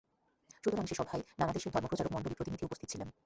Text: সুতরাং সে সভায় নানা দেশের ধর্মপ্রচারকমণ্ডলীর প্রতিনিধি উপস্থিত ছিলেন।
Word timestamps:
সুতরাং 0.63 0.85
সে 0.85 0.95
সভায় 0.95 1.23
নানা 1.39 1.51
দেশের 1.53 1.73
ধর্মপ্রচারকমণ্ডলীর 1.73 2.37
প্রতিনিধি 2.37 2.63
উপস্থিত 2.65 2.87
ছিলেন। 2.91 3.07